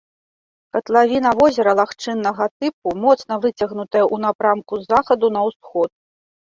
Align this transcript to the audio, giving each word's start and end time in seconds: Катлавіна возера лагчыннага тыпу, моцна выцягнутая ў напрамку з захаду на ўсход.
Катлавіна 0.77 1.33
возера 1.41 1.75
лагчыннага 1.81 2.49
тыпу, 2.59 2.95
моцна 3.05 3.33
выцягнутая 3.45 4.05
ў 4.13 4.25
напрамку 4.27 4.73
з 4.83 4.93
захаду 4.97 5.33
на 5.39 5.51
ўсход. 5.53 5.89